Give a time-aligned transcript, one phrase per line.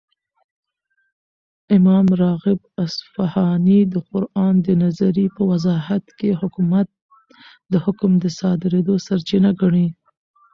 [1.77, 6.87] ،امام راغب اصفهاني دقران دنظري په وضاحت كې حكومت
[7.73, 9.87] دحكم دصادريدو سرچينه ګڼي